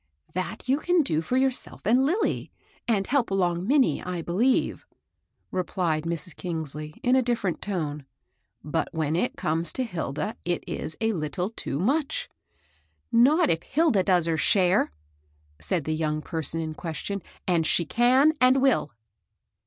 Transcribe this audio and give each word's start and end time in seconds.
That 0.33 0.67
you 0.67 0.79
can 0.79 1.03
do 1.03 1.21
for 1.21 1.37
yourself 1.37 1.83
and 1.85 2.03
Lilly, 2.07 2.51
and 2.87 3.05
help 3.05 3.29
along 3.29 3.67
Minnie, 3.67 4.01
I 4.01 4.23
believe," 4.23 4.83
replied 5.51 6.05
Mrs. 6.05 6.35
Kingsley, 6.35 6.95
in 7.03 7.15
a 7.15 7.21
diflPerent 7.21 7.61
tone; 7.61 8.05
"but 8.63 8.87
when 8.93 9.15
it 9.15 9.37
comes 9.37 9.71
to 9.73 9.83
Hilda, 9.83 10.35
it 10.43 10.63
is 10.65 10.97
a 11.01 11.13
little 11.13 11.51
too 11.51 11.77
much."" 11.79 12.29
Not 13.11 13.51
if 13.51 13.61
Hilda 13.61 14.01
does 14.01 14.25
her 14.25 14.37
share," 14.37 14.91
said 15.59 15.83
the 15.83 15.93
young 15.93 16.23
person 16.23 16.59
in 16.61 16.73
question;" 16.73 17.21
and 17.47 17.67
she 17.67 17.85
can 17.85 18.33
and 18.41 18.59
will." 18.59 18.89